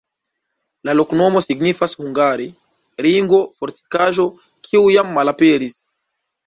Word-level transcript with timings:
La 0.89 0.95
loknomo 0.95 1.41
signifas 1.47 1.93
hungare: 1.99 2.49
ringo-fortikaĵo, 3.07 4.27
kiu 4.71 4.87
jam 4.99 5.19
malaperis. 5.21 5.83